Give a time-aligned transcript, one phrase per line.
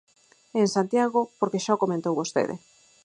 [0.55, 2.55] E en Santiago, porque xa o comentou vostede.